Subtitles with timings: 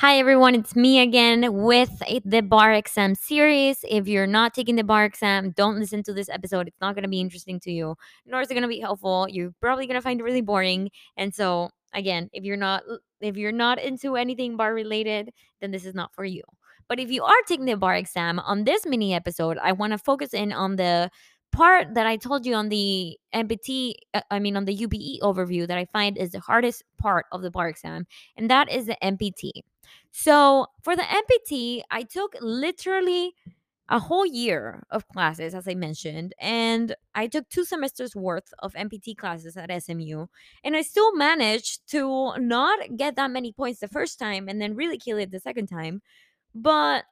[0.00, 0.54] Hi, everyone.
[0.54, 1.90] It's me again with
[2.24, 3.78] the bar exam series.
[3.82, 6.68] If you're not taking the bar exam, don't listen to this episode.
[6.68, 9.26] It's not going to be interesting to you, nor is it going to be helpful.
[9.28, 10.90] You're probably going to find it really boring.
[11.16, 12.84] And so, again, if you're not
[13.20, 15.30] if you're not into anything bar related,
[15.60, 16.44] then this is not for you.
[16.88, 19.98] But if you are taking the bar exam on this mini episode, I want to
[19.98, 21.10] focus in on the
[21.50, 25.66] part that I told you on the MPT, uh, I mean, on the UBE overview
[25.66, 28.96] that I find is the hardest part of the bar exam, and that is the
[29.02, 29.50] MPT.
[30.20, 33.36] So for the MPT, I took literally
[33.88, 38.72] a whole year of classes, as I mentioned, and I took two semesters worth of
[38.74, 40.26] MPT classes at SMU,
[40.64, 44.74] and I still managed to not get that many points the first time and then
[44.74, 46.02] really kill it the second time.
[46.52, 47.04] But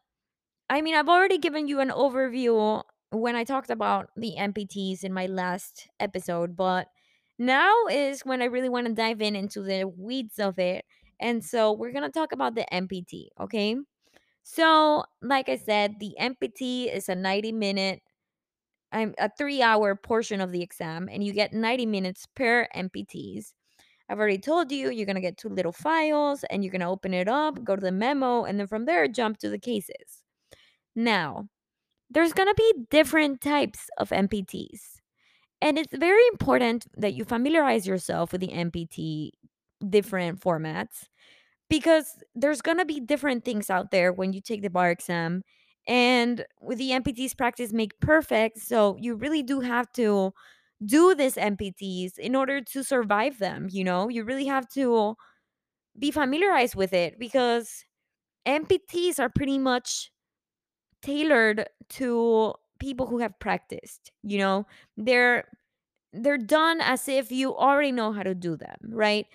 [0.68, 2.82] I mean, I've already given you an overview
[3.12, 6.88] when I talked about the MPTs in my last episode, but
[7.38, 10.84] now is when I really want to dive in into the weeds of it.
[11.20, 13.76] And so we're going to talk about the MPT, okay?
[14.42, 18.00] So, like I said, the MPT is a 90 minute
[18.92, 23.52] um, a 3 hour portion of the exam and you get 90 minutes per MPTs.
[24.09, 26.87] I've already told you you're going to get two little files and you're going to
[26.87, 30.22] open it up, go to the memo and then from there jump to the cases.
[30.94, 31.48] Now,
[32.09, 35.00] there's going to be different types of MPTs.
[35.60, 39.30] And it's very important that you familiarize yourself with the MPT
[39.88, 41.07] different formats
[41.71, 45.43] because there's going to be different things out there when you take the bar exam.
[45.88, 48.59] And with the MPTs, practice make perfect.
[48.60, 50.33] So you really do have to
[50.85, 53.68] do this MPTs in order to survive them.
[53.71, 55.16] You know, you really have to
[55.99, 57.85] be familiarized with it because
[58.46, 60.13] MPTs are pretty much
[61.02, 64.66] tailored to people who have practiced you know
[64.97, 65.44] they're
[66.12, 69.27] they're done as if you already know how to do them right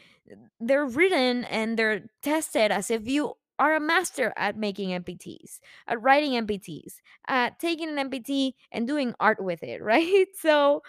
[0.60, 6.02] they're written and they're tested as if you are a master at making mpts at
[6.02, 6.96] writing mpts
[7.28, 10.28] at taking an mpt and doing art with it right?
[10.40, 10.82] So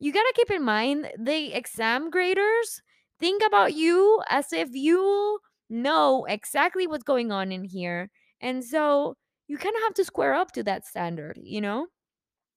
[0.00, 2.82] you got to keep in mind the exam graders
[3.20, 5.38] think about you as if you
[5.70, 8.10] know exactly what's going on in here
[8.40, 9.16] and so
[9.48, 11.86] you kind of have to square up to that standard you know?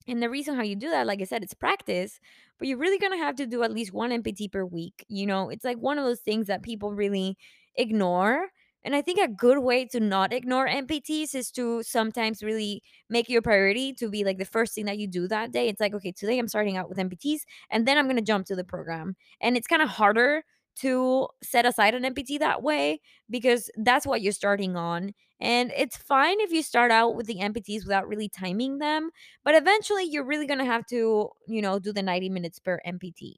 [0.07, 2.19] And the reason how you do that like i said it's practice
[2.61, 5.25] but you're really going to have to do at least one mpt per week you
[5.25, 7.35] know it's like one of those things that people really
[7.75, 8.49] ignore
[8.83, 13.29] and I think a good way to not ignore MPTs is to sometimes really make
[13.29, 15.67] your priority to be like the first thing that you do that day.
[15.67, 18.47] It's like, okay, today I'm starting out with MPTs and then I'm going to jump
[18.47, 19.15] to the program.
[19.39, 20.43] And it's kind of harder
[20.81, 25.13] to set aside an MPT that way because that's what you're starting on.
[25.39, 29.09] And it's fine if you start out with the MPTs without really timing them,
[29.43, 32.79] but eventually you're really going to have to, you know, do the 90 minutes per
[32.85, 33.37] MPT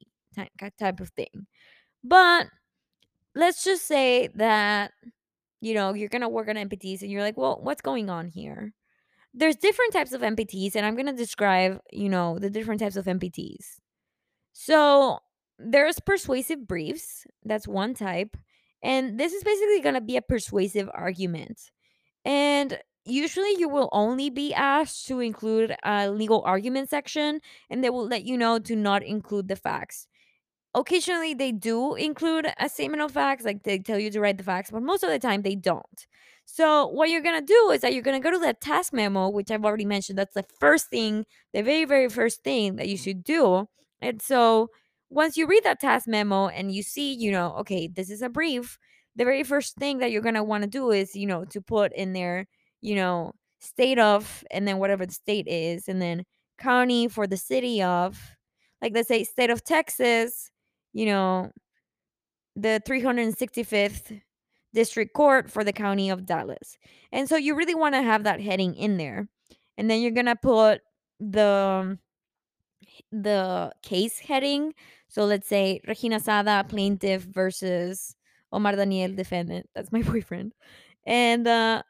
[0.78, 1.46] type of thing.
[2.02, 2.48] But
[3.34, 4.92] let's just say that
[5.64, 8.28] you know, you're going to work on MPTs and you're like, well, what's going on
[8.28, 8.74] here?
[9.32, 12.96] There's different types of MPTs, and I'm going to describe, you know, the different types
[12.96, 13.80] of MPTs.
[14.52, 15.20] So
[15.58, 17.26] there's persuasive briefs.
[17.44, 18.36] That's one type.
[18.82, 21.70] And this is basically going to be a persuasive argument.
[22.24, 27.90] And usually you will only be asked to include a legal argument section, and they
[27.90, 30.06] will let you know to not include the facts
[30.74, 34.44] occasionally they do include a statement of facts like they tell you to write the
[34.44, 36.06] facts but most of the time they don't
[36.44, 39.50] so what you're gonna do is that you're gonna go to the task memo which
[39.50, 43.22] i've already mentioned that's the first thing the very very first thing that you should
[43.22, 43.66] do
[44.00, 44.68] and so
[45.10, 48.28] once you read that task memo and you see you know okay this is a
[48.28, 48.78] brief
[49.16, 51.92] the very first thing that you're gonna want to do is you know to put
[51.94, 52.46] in there
[52.80, 56.24] you know state of and then whatever the state is and then
[56.58, 58.20] county for the city of
[58.82, 60.50] like let's say state of texas
[60.94, 61.50] you know,
[62.56, 64.20] the 365th
[64.72, 66.78] district court for the county of Dallas.
[67.12, 69.28] And so you really want to have that heading in there.
[69.76, 70.80] And then you're going to put
[71.20, 71.98] the um,
[73.12, 74.74] the case heading.
[75.08, 78.16] So let's say Regina Sada plaintiff versus
[78.52, 79.68] Omar Daniel defendant.
[79.74, 80.54] That's my boyfriend.
[81.06, 81.82] And uh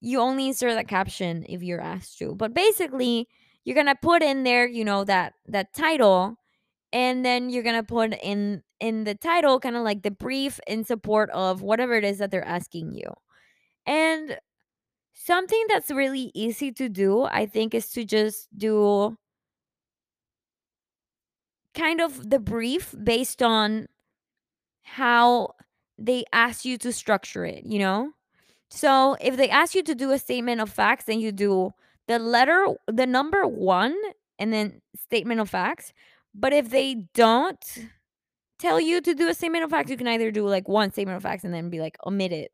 [0.00, 2.34] you only insert that caption if you're asked to.
[2.36, 3.26] But basically,
[3.64, 6.38] you're to put in there, you know, that that title
[6.92, 10.84] and then you're gonna put in in the title kind of like the brief in
[10.84, 13.10] support of whatever it is that they're asking you
[13.86, 14.38] and
[15.12, 19.16] something that's really easy to do i think is to just do
[21.78, 23.86] kind of the brief based on
[24.82, 25.54] how
[25.98, 28.10] they ask you to structure it you know
[28.70, 31.70] so if they ask you to do a statement of facts then you do
[32.06, 33.96] the letter the number one
[34.38, 35.92] and then statement of facts
[36.34, 37.78] but if they don't
[38.58, 41.16] tell you to do a statement of facts, you can either do like one statement
[41.16, 42.48] of facts and then be like omitted.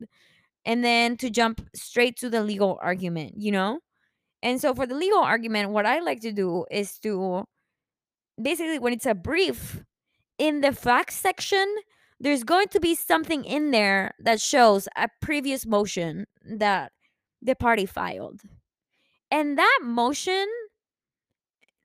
[0.65, 3.79] and then to jump straight to the legal argument, you know?
[4.41, 7.45] And so for the legal argument, what I like to do is to
[8.41, 9.83] basically when it's a brief
[10.37, 11.65] in the facts section,
[12.19, 16.91] there's going to be something in there that shows a previous motion that
[17.41, 18.41] the party filed.
[19.31, 20.45] And that motion,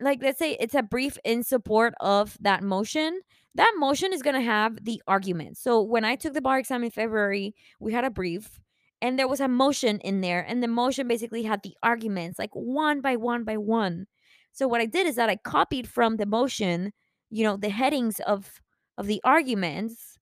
[0.01, 3.21] like let's say it's a brief in support of that motion,
[3.55, 5.59] that motion is going to have the argument.
[5.59, 8.61] So when I took the bar exam in February, we had a brief
[9.03, 12.51] and there was a motion in there and the motion basically had the arguments like
[12.53, 14.07] one by one by one.
[14.53, 16.93] So what I did is that I copied from the motion,
[17.31, 18.61] you know, the headings of
[18.99, 20.19] of the arguments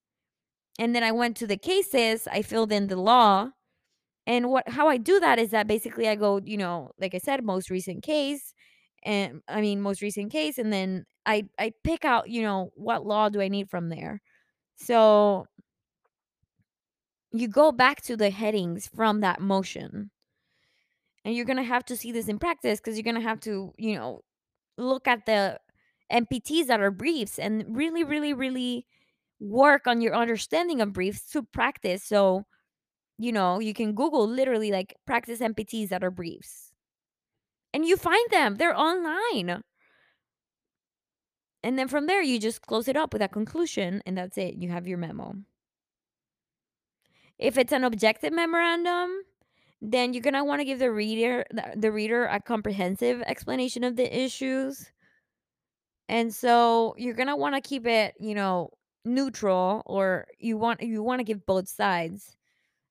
[0.79, 3.51] and then I went to the cases, I filled in the law.
[4.27, 7.19] And what how I do that is that basically I go, you know, like I
[7.19, 8.55] said, most recent case
[9.05, 13.07] and I mean most recent case and then I I pick out, you know, what
[13.07, 14.21] law do I need from there.
[14.77, 15.47] So
[17.33, 20.11] you go back to the headings from that motion.
[21.25, 23.41] And you're going to have to see this in practice cuz you're going to have
[23.41, 24.23] to, you know,
[24.77, 25.61] look at the
[26.13, 28.87] MPTs that are briefs and really really really
[29.41, 32.03] work on your understanding of briefs to practice.
[32.05, 32.45] So,
[33.19, 36.73] you know, you can Google literally like practice MPTs that are briefs.
[37.75, 39.63] And you find them, they're online.
[41.63, 44.55] And then from there, you just close it up with a conclusion, and that's it.
[44.55, 45.35] You have your memo.
[47.39, 49.23] If it's an objective memorandum,
[49.81, 51.45] then you're gonna want to give the reader
[51.77, 54.91] the reader a comprehensive explanation of the issues.
[56.09, 58.71] And so you're gonna want to keep it, you know,
[59.05, 62.37] neutral, or you want you want to give both sides.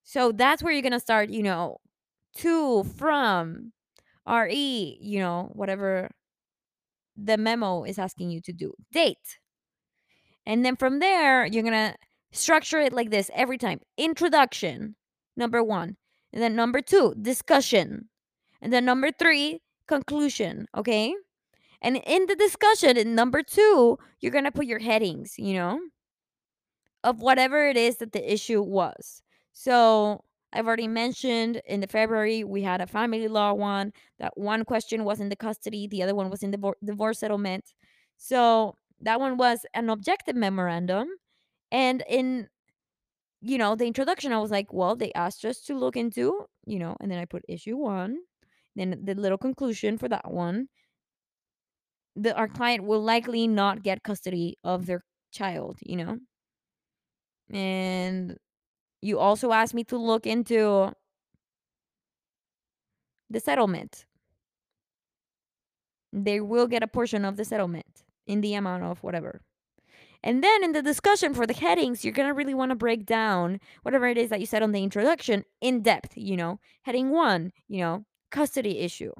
[0.03, 1.79] So that's where you're gonna start, you know,
[2.37, 3.73] to, from,
[4.27, 6.09] re, you know, whatever
[7.15, 8.73] the memo is asking you to do.
[8.91, 9.39] Date.
[10.45, 11.95] And then from there, you're going to
[12.31, 13.81] structure it like this every time.
[13.97, 14.95] Introduction,
[15.35, 15.97] number 1.
[16.37, 18.09] And then number 2, discussion.
[18.61, 21.15] And then number 3, conclusion, okay?
[21.81, 25.79] And in the discussion in number 2, you're going to put your headings, you know,
[27.03, 29.23] of whatever it is that the issue was.
[29.51, 30.23] So,
[30.53, 33.91] I've already mentioned in the February we had a family law one.
[34.19, 37.73] That one question was in the custody, the other one was in the divorce settlement.
[38.17, 41.07] So that one was an objective memorandum.
[41.71, 42.47] And in
[43.47, 46.79] you know, the introduction, I was like, well, they asked us to look into, you
[46.79, 48.17] know, and then I put issue one,
[48.75, 50.67] then the little conclusion for that one.
[52.15, 56.19] The our client will likely not get custody of their child, you know.
[57.49, 58.37] And
[59.01, 60.93] you also asked me to look into
[63.29, 64.05] the settlement.
[66.11, 69.41] They will get a portion of the settlement in the amount of whatever.
[70.23, 73.05] And then in the discussion for the headings, you're going to really want to break
[73.05, 76.59] down whatever it is that you said on the introduction in depth, you know.
[76.83, 79.11] Heading 1, you know, custody issue.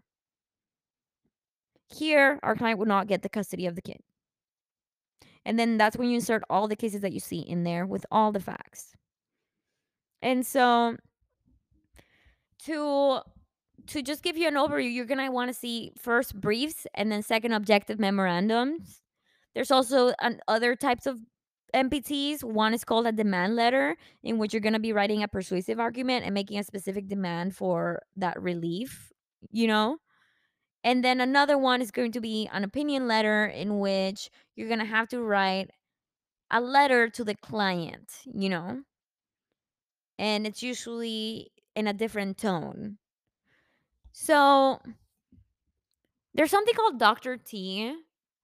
[1.87, 3.99] Here, our client would not get the custody of the kid.
[5.45, 8.05] And then that's when you insert all the cases that you see in there with
[8.11, 8.93] all the facts.
[10.21, 10.97] And so
[12.65, 13.21] to
[13.87, 17.23] to just give you an overview, you're gonna want to see first briefs and then
[17.23, 19.01] second objective memorandums.
[19.57, 21.17] There's also an, other types of
[21.73, 22.43] MPTs.
[22.43, 26.25] One is called a demand letter, in which you're gonna be writing a persuasive argument
[26.25, 29.11] and making a specific demand for that relief.
[29.51, 29.97] You know.
[30.83, 34.79] And then another one is going to be an opinion letter in which you're going
[34.79, 35.71] to have to write
[36.51, 38.83] a letter to the client, you know?
[40.19, 42.99] And it's usually in a different tone.
[44.13, 44.79] So
[46.35, 47.37] there's something called Dr.
[47.37, 47.95] T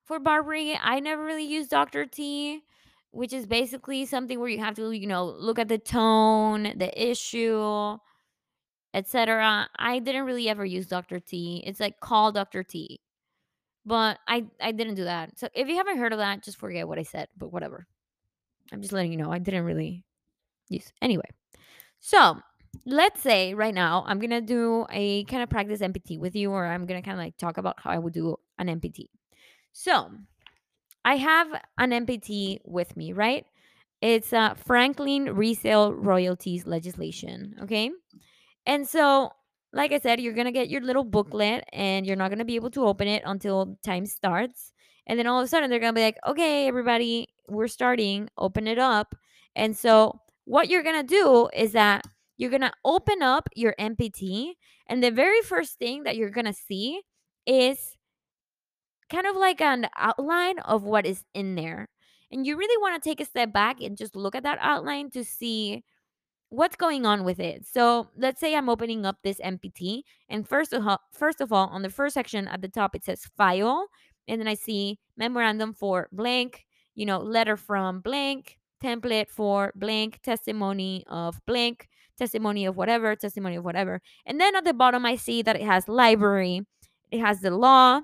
[0.05, 0.77] for BarBri.
[0.81, 2.05] I never really used Dr.
[2.05, 2.61] T,
[3.11, 6.91] which is basically something where you have to, you know, look at the tone, the
[6.95, 7.97] issue,
[8.93, 9.69] etc.
[9.77, 11.19] I didn't really ever use Dr.
[11.19, 11.63] T.
[11.65, 12.63] It's like call Dr.
[12.63, 12.99] T.
[13.85, 15.37] But I I didn't do that.
[15.37, 17.85] So if you haven't heard of that, just forget what I said, but whatever.
[18.71, 20.03] I'm just letting you know I didn't really
[20.69, 20.91] use.
[21.01, 21.29] Anyway.
[21.99, 22.37] So,
[22.85, 26.65] let's say right now I'm gonna do a kind of practice MPT with you, or
[26.65, 29.07] I'm gonna kind of like talk about how I would do an MPT.
[29.73, 30.11] So
[31.03, 33.45] I have an MPT with me, right?
[34.01, 37.55] It's uh, Franklin resale royalties legislation.
[37.63, 37.91] Okay.
[38.65, 39.31] And so,
[39.73, 42.71] like I said, you're gonna get your little booklet and you're not gonna be able
[42.71, 44.71] to open it until time starts.
[45.07, 48.67] And then all of a sudden they're gonna be like, okay, everybody, we're starting, open
[48.67, 49.15] it up.
[49.55, 52.05] And so what you're gonna do is that
[52.37, 54.53] you're gonna open up your MPT,
[54.87, 57.01] and the very first thing that you're gonna see
[57.45, 57.97] is
[59.13, 61.87] kind of like an outline of what is in there.
[62.31, 65.11] And you really want to take a step back and just look at that outline
[65.11, 65.83] to see
[66.49, 67.65] what's going on with it?
[67.65, 71.67] So let's say I'm opening up this MPT, and first of all, first of all,
[71.67, 73.87] on the first section at the top it says file,
[74.27, 76.65] and then I see memorandum for blank,
[76.95, 81.87] you know, letter from blank, template for blank, testimony of blank,
[82.19, 85.63] testimony of whatever, testimony of whatever, and then at the bottom I see that it
[85.63, 86.67] has library,
[87.09, 88.01] it has the law,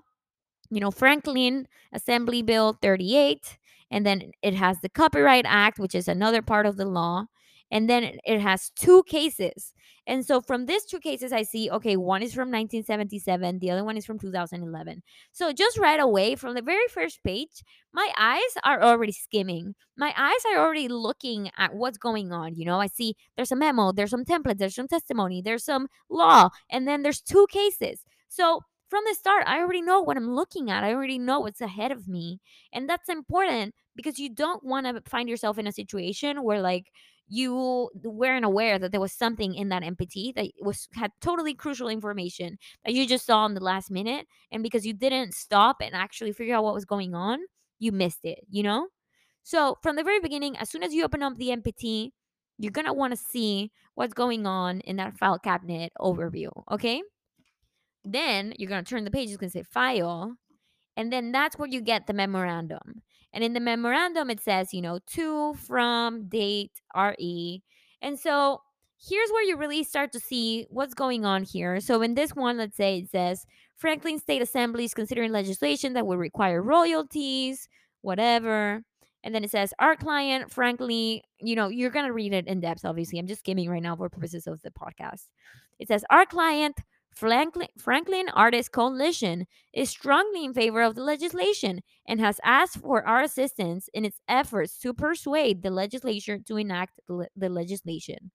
[0.69, 3.57] you know, Franklin Assembly Bill 38,
[3.91, 7.25] and then it has the Copyright Act, which is another part of the law.
[7.71, 9.73] And then it has two cases.
[10.07, 13.83] And so from these two cases, I see, okay, one is from 1977, the other
[13.83, 15.03] one is from 2011.
[15.31, 19.75] So just right away from the very first page, my eyes are already skimming.
[19.95, 22.55] My eyes are already looking at what's going on.
[22.55, 25.89] You know, I see there's a memo, there's some templates, there's some testimony, there's some
[26.09, 28.03] law, and then there's two cases.
[28.29, 30.83] So from the start, I already know what I'm looking at.
[30.83, 32.39] I already know what's ahead of me.
[32.73, 36.91] And that's important because you don't want to find yourself in a situation where like
[37.27, 41.87] you weren't aware that there was something in that MPT that was had totally crucial
[41.87, 45.93] information that you just saw in the last minute and because you didn't stop and
[45.93, 47.39] actually figure out what was going on,
[47.77, 48.87] you missed it, you know?
[49.43, 52.11] So, from the very beginning, as soon as you open up the MPT,
[52.57, 57.01] you're going to want to see what's going on in that file cabinet overview, okay?
[58.05, 60.35] Then you're going to turn the page, it's going to say file,
[60.95, 63.01] and then that's where you get the memorandum.
[63.33, 67.61] And in the memorandum, it says, you know, to, from, date, RE.
[68.01, 68.61] And so
[69.07, 71.79] here's where you really start to see what's going on here.
[71.79, 76.05] So in this one, let's say it says Franklin State Assembly is considering legislation that
[76.05, 77.69] would require royalties,
[78.01, 78.81] whatever.
[79.23, 82.61] And then it says our client, frankly, you know, you're going to read it in
[82.61, 83.19] depth, obviously.
[83.19, 85.27] I'm just skimming right now for purposes of the podcast.
[85.77, 86.77] It says our client,
[87.15, 93.05] Franklin, Franklin Artist Coalition is strongly in favor of the legislation and has asked for
[93.05, 98.31] our assistance in its efforts to persuade the legislature to enact the, the legislation.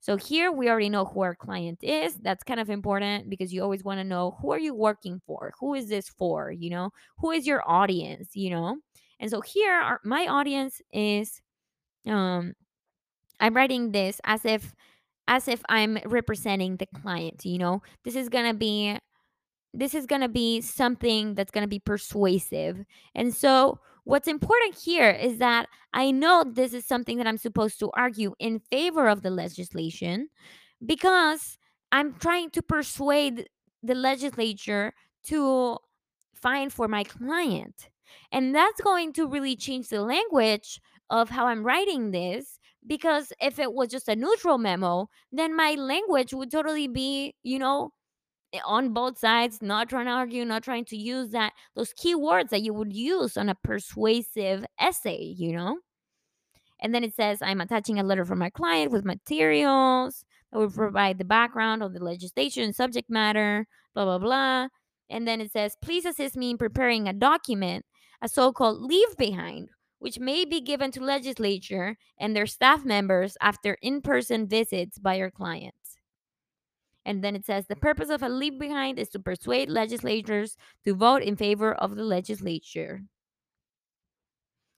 [0.00, 2.16] So here we already know who our client is.
[2.16, 5.54] That's kind of important because you always want to know who are you working for?
[5.60, 6.50] Who is this for?
[6.52, 8.30] You know, who is your audience?
[8.34, 8.76] You know,
[9.18, 11.40] and so here our, my audience is
[12.06, 12.52] um
[13.40, 14.74] I'm writing this as if
[15.28, 17.82] as if I'm representing the client, you know?
[18.04, 18.98] This is going to be
[19.76, 22.84] this is going to be something that's going to be persuasive.
[23.14, 27.80] And so what's important here is that I know this is something that I'm supposed
[27.80, 30.28] to argue in favor of the legislation
[30.84, 31.58] because
[31.90, 33.48] I'm trying to persuade
[33.82, 35.78] the legislature to
[36.34, 37.88] find for my client.
[38.30, 43.58] And that's going to really change the language of how I'm writing this because if
[43.58, 47.92] it was just a neutral memo, then my language would totally be, you know,
[48.52, 52.50] eh, on both sides, not trying to argue, not trying to use that those keywords
[52.50, 55.78] that you would use on a persuasive essay, you know?
[56.80, 60.70] And then it says, I'm attaching a letter from my client with materials that will
[60.70, 64.68] provide the background of the legislation, subject matter, blah, blah, blah.
[65.10, 67.84] And then it says, please assist me in preparing a document,
[68.22, 69.70] a so called leave behind,
[70.04, 75.14] which may be given to legislature and their staff members after in person visits by
[75.14, 75.96] your clients.
[77.06, 80.94] And then it says the purpose of a leave behind is to persuade legislators to
[80.94, 83.00] vote in favor of the legislature.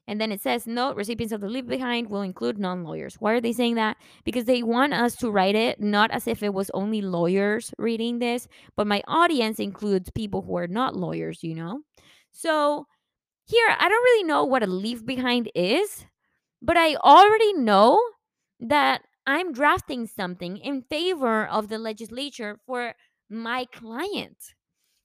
[0.06, 3.16] And then it says, note recipients of the leave behind will include non lawyers.
[3.16, 3.96] Why are they saying that?
[4.22, 8.20] Because they want us to write it not as if it was only lawyers reading
[8.20, 11.80] this, but my audience includes people who are not lawyers, you know?
[12.30, 12.86] So
[13.46, 16.04] here, I don't really know what a leave behind is,
[16.60, 18.00] but I already know
[18.60, 22.94] that I'm drafting something in favor of the legislature for
[23.30, 24.36] my client.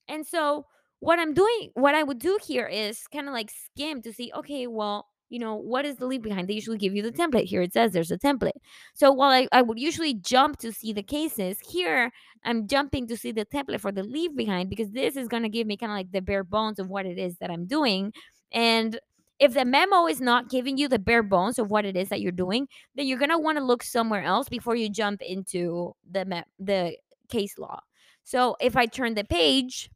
[0.07, 0.65] And so
[0.99, 4.31] what I'm doing, what I would do here is kind of like skim to see,
[4.35, 6.47] okay, well, you know, what is the leave behind?
[6.47, 7.45] They usually give you the template.
[7.45, 8.59] Here it says there's a template.
[8.93, 12.11] So while I, I would usually jump to see the cases, here
[12.43, 15.49] I'm jumping to see the template for the leave behind because this is going to
[15.49, 18.11] give me kind of like the bare bones of what it is that I'm doing.
[18.51, 18.99] And
[19.39, 22.21] if the memo is not giving you the bare bones of what it is that
[22.21, 25.95] you're doing, then you're going to want to look somewhere else before you jump into
[26.09, 26.95] the me- the
[27.29, 27.79] case law.
[28.23, 29.89] So if I turn the page,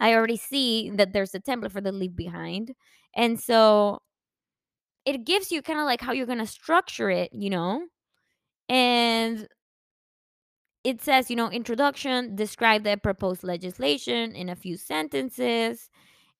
[0.00, 2.74] I already see that there's a template for the leave behind.
[3.14, 4.02] And so
[5.04, 7.86] it gives you kind of like how you're going to structure it, you know?
[8.68, 9.48] And
[10.84, 15.90] it says, you know, introduction, describe the proposed legislation in a few sentences.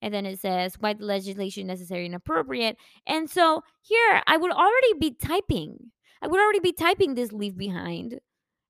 [0.05, 2.77] And then it says why the legislation necessary and appropriate.
[3.07, 5.91] And so here I would already be typing.
[6.21, 8.21] I would already be typing this leave behind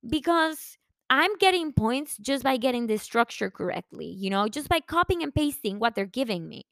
[0.08, 0.78] because
[1.10, 5.34] I'm getting points just by getting this structure correctly, you know, just by copying and
[5.34, 6.66] pasting what they're giving me.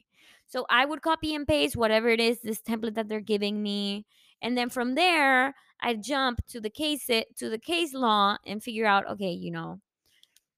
[0.46, 4.06] So I would copy and paste whatever it is, this template that they're giving me.
[4.42, 8.62] and then from there i jump to the case it to the case law and
[8.62, 9.80] figure out okay you know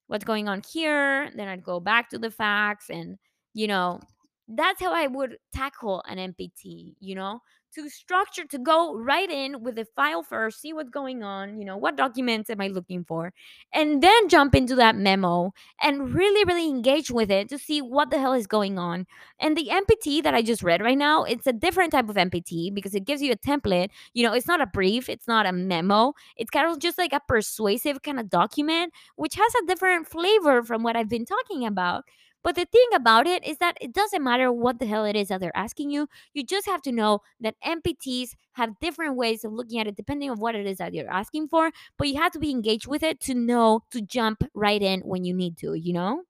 [0.08, 3.18] what's going on here then i'd go back to the facts and
[3.54, 4.00] you know
[4.48, 7.40] that's how i would tackle an mpt you know
[7.74, 11.64] to structure to go right in with the file first see what's going on you
[11.64, 13.32] know what documents am i looking for
[13.72, 18.10] and then jump into that memo and really really engage with it to see what
[18.10, 19.06] the hell is going on.
[19.40, 22.74] And the mpt that i just read right now it's a different type of mpt
[22.74, 25.52] because it gives you a template you know it's not a brief it's not a
[25.52, 30.06] memo it's kind of just like a persuasive kind of document which has a different
[30.06, 32.04] flavor from what i've been talking about
[32.44, 35.28] but the thing about it is that it doesn't matter what the hell it is
[35.28, 36.08] that they're asking you.
[36.34, 40.30] You just have to know that MPTs have different ways of looking at it depending
[40.30, 41.70] on what it is that you're asking for.
[41.98, 45.24] But you have to be engaged with it to know to jump right in when
[45.24, 46.22] you need to, you know?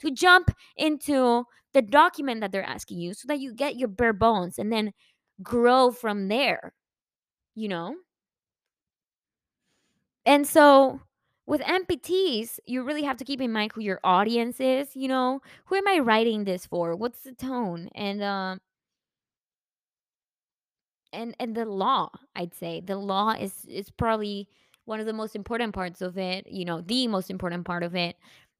[0.00, 4.12] To jump into the document that they're asking you so that you get your bare
[4.12, 4.92] bones and then
[5.42, 6.74] grow from there,
[7.54, 7.96] you know?
[10.26, 11.00] And so
[11.50, 15.42] with MPTs, you really have to keep in mind who your audience is, you know?
[15.66, 16.94] Who am I writing this for?
[16.94, 17.88] What's the tone?
[17.96, 18.60] And um
[21.12, 22.80] and and the law, I'd say.
[22.80, 24.48] The law is is probably
[24.84, 27.96] one of the most important parts of it, you know, the most important part of
[27.96, 28.16] it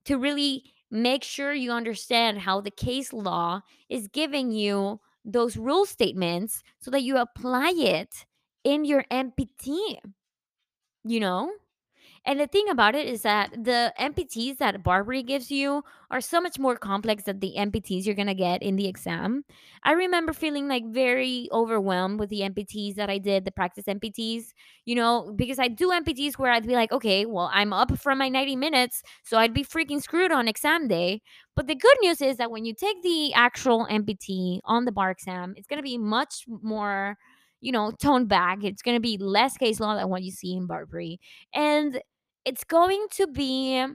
[0.07, 5.87] to really make sure you understand how the case law is giving you those rule
[5.87, 8.27] statements so that you apply it
[8.65, 9.99] in your MPT,
[11.05, 11.53] you know?
[12.27, 16.39] And the thing about it is that the MPTs that BarBri gives you are so
[16.39, 19.45] much more complex than the MPTs you're gonna get in the exam.
[19.85, 24.53] I remember feeling like very overwhelmed with the MPTs that I did, the practice MPTs,
[24.85, 28.19] you know, because I do MPTs where I'd be like, okay, well, I'm up from
[28.19, 31.23] my 90 minutes, so I'd be freaking screwed on exam day.
[31.57, 35.11] But the good news is that when you take the actual MPT on the bar
[35.11, 37.17] exam, it's gonna be much more
[37.61, 38.64] you know, toned back.
[38.64, 41.19] It's going to be less case law than what you see in BarBri.
[41.54, 42.00] And
[42.45, 43.87] it's going to be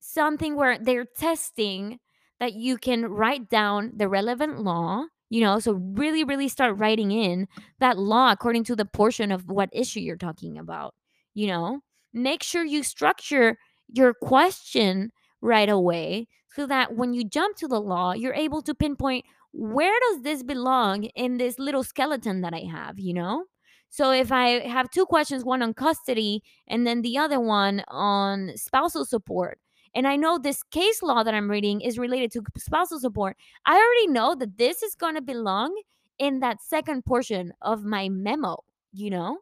[0.00, 1.98] something where they're testing
[2.40, 7.10] that you can write down the relevant law you know so really really start writing
[7.12, 7.46] in
[7.78, 10.94] that law according to the portion of what issue you're talking about
[11.34, 11.80] you know
[12.12, 13.56] make sure you structure
[13.88, 18.74] your question right away so that when you jump to the law you're able to
[18.74, 23.44] pinpoint where does this belong in this little skeleton that i have you know
[23.92, 28.52] so if I have two questions, one on custody and then the other one on
[28.56, 29.58] spousal support,
[29.94, 33.36] and I know this case law that I'm reading is related to spousal support,
[33.66, 35.78] I already know that this is going to belong
[36.18, 39.40] in that second portion of my memo, you know?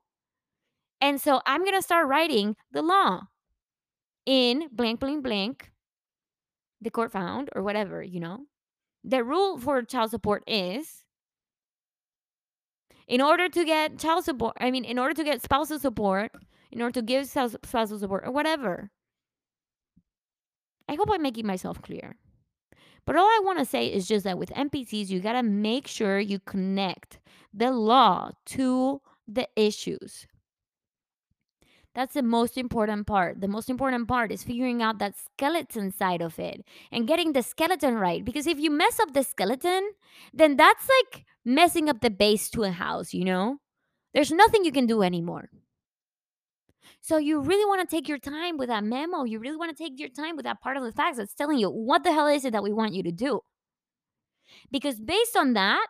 [1.00, 3.20] And so I'm going to start writing the law
[4.26, 5.70] in blank, blank, blank,
[6.80, 8.46] the court found, or whatever, you know?
[9.02, 11.04] The rule for child support is
[13.08, 16.32] in order to get child support, I mean, in order to get spousal support,
[16.70, 18.90] in order to give spousal support or whatever.
[20.88, 22.16] I hope I'm making myself clear.
[23.06, 25.86] But all I want to say is just that with MPTs, you got to make
[25.86, 27.18] sure you connect
[27.52, 30.26] the law to the issues.
[31.94, 33.40] That's the most important part.
[33.40, 37.42] The most important part is figuring out that skeleton side of it and getting the
[37.42, 38.24] skeleton right.
[38.24, 39.90] Because if you mess up the skeleton,
[40.32, 43.58] then that's like messing up the base to a house, you know?
[44.14, 45.50] There's nothing you can do anymore.
[47.00, 49.24] So you really want to take your time with that memo.
[49.24, 51.58] You really want to take your time with that part of the facts that's telling
[51.58, 53.40] you what the hell is it that we want you to do.
[54.70, 55.86] Because based on that,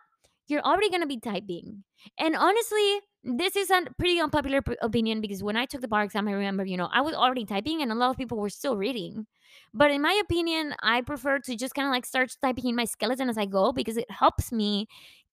[0.49, 1.85] you're already going to be typing.
[2.19, 6.05] And honestly, this is a pretty unpopular p- opinion because when I took the bar
[6.05, 8.49] exam, I remember, you know, I was already typing and a lot of people were
[8.51, 9.27] still reading.
[9.75, 12.85] But in my opinion, I prefer to just kind of like start typing in my
[12.85, 14.87] skeleton as I go because it helps me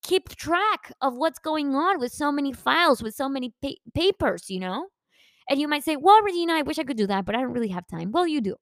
[0.04, 4.50] keep track of what's going on with so many files, with so many pa- papers,
[4.50, 4.88] you know?
[5.50, 7.54] And you might say, well, Regina, I wish I could do that, but I don't
[7.54, 8.12] really have time.
[8.12, 8.56] Well, you do.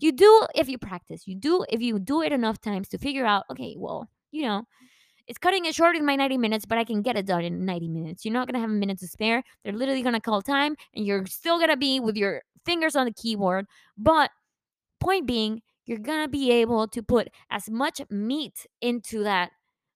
[0.00, 1.26] You do if you practice.
[1.26, 4.64] You do if you do it enough times to figure out, okay, well, you know,
[5.26, 7.64] it's cutting it short in my 90 minutes, but I can get it done in
[7.64, 8.24] 90 minutes.
[8.24, 9.42] You're not going to have a minute to spare.
[9.62, 12.96] They're literally going to call time and you're still going to be with your fingers
[12.96, 13.66] on the keyboard.
[13.96, 14.30] But
[15.00, 19.50] point being, you're going to be able to put as much meat into that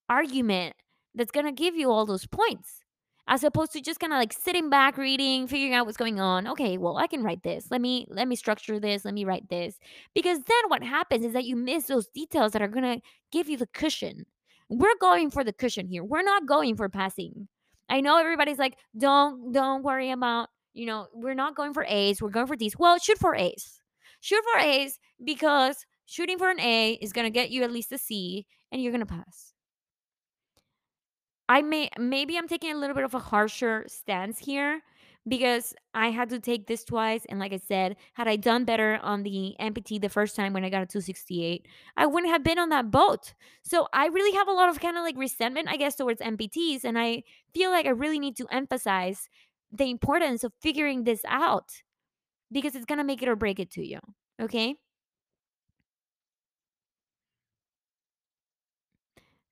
[0.08, 0.74] argument
[1.14, 2.82] that's going to give you all those points
[3.26, 6.46] as opposed to just kind of like sitting back reading figuring out what's going on
[6.46, 9.48] okay well i can write this let me let me structure this let me write
[9.50, 9.78] this
[10.14, 13.48] because then what happens is that you miss those details that are going to give
[13.48, 14.24] you the cushion
[14.68, 16.04] we're going for the cushion here.
[16.04, 17.48] We're not going for passing.
[17.88, 22.20] I know everybody's like don't don't worry about you know we're not going for a's
[22.20, 22.78] we're going for d's.
[22.78, 23.80] Well shoot for a's.
[24.20, 27.92] Shoot for a's because shooting for an a is going to get you at least
[27.92, 29.52] a c and you're going to pass.
[31.48, 34.82] I may maybe I'm taking a little bit of a harsher stance here
[35.26, 38.98] because I had to take this twice and like I said, had I done better
[39.02, 42.58] on the MPT the first time when I got a 268, I wouldn't have been
[42.58, 43.34] on that boat.
[43.62, 46.84] So I really have a lot of kind of like resentment I guess towards MPTs
[46.84, 49.28] and I feel like I really need to emphasize
[49.72, 51.70] the importance of figuring this out
[52.50, 53.98] because it's going to make it or break it to you.
[54.40, 54.76] Okay?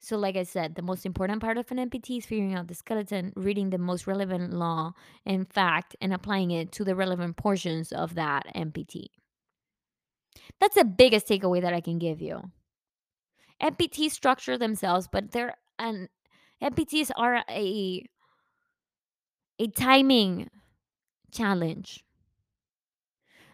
[0.06, 2.76] So, like I said, the most important part of an MPT is figuring out the
[2.76, 4.92] skeleton, reading the most relevant law
[5.24, 9.06] and fact, and applying it to the relevant portions of that MPT.
[10.60, 12.52] That's the biggest takeaway that I can give you.
[13.60, 16.08] MPTs structure themselves, but they're an
[16.62, 18.06] MPTs are a
[19.58, 20.48] a timing
[21.32, 22.04] challenge.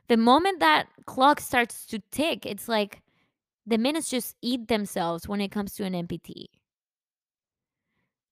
[0.08, 3.00] The moment that clock starts to tick, it's like
[3.66, 6.46] the minutes just eat themselves when it comes to an MPT.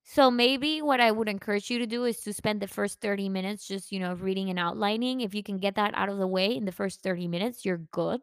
[0.02, 3.28] So maybe what I would encourage you to do is to spend the first 30
[3.28, 5.20] minutes just, you know, reading and outlining.
[5.20, 7.78] If you can get that out of the way in the first 30 minutes, you're
[7.92, 8.20] good.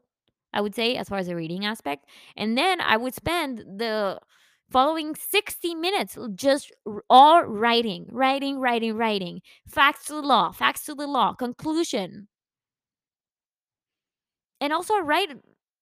[0.54, 2.06] I would say as far as the reading aspect.
[2.36, 4.20] And then I would spend the
[4.70, 6.74] following 60 minutes just
[7.10, 9.42] all writing, writing, writing, writing.
[9.68, 12.28] Facts to the law, facts to the law, conclusion.
[14.60, 15.30] And also write,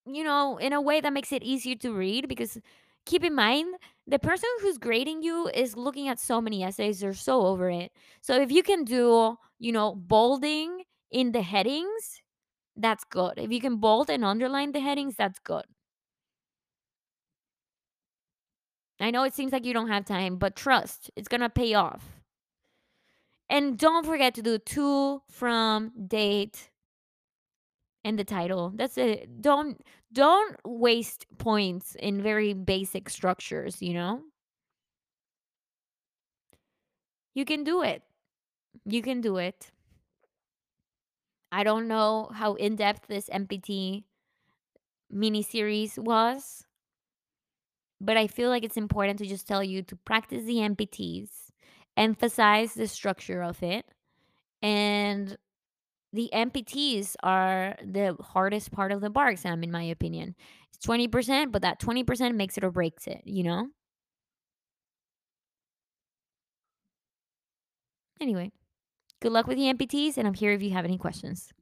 [0.06, 2.58] you know, in a way that makes it easier to read because
[3.04, 3.74] keep in mind
[4.06, 7.92] the person who's grading you is looking at so many essays they're so over it.
[8.20, 12.22] So if you can do you know bolding in the headings
[12.76, 13.34] that's good.
[13.38, 15.64] If you can bold and underline the headings that's good.
[19.00, 22.20] I know it seems like you don't have time but trust it's gonna pay off.
[23.48, 26.70] And don't forget to do to from date
[28.06, 28.72] and the title.
[28.74, 29.42] That's it.
[29.42, 34.22] Don't don't waste points in very basic structures you know?
[37.34, 38.02] You can do it.
[38.86, 39.72] You can do it.
[41.50, 44.04] I don't know how in depth this MPT
[45.10, 46.64] mini series was,
[48.00, 51.30] but I feel like it's important to just tell you to practice the MPTs,
[51.96, 53.86] emphasize the structure of it,
[54.62, 55.36] and
[56.16, 60.34] the MPTs are the hardest part of the bar exam, in my opinion.
[60.74, 63.68] It's 20%, but that 20% makes it or breaks it, you know?
[68.20, 68.52] Anyway,
[69.20, 71.52] good luck with the MPTs, and I'm here if you have any questions.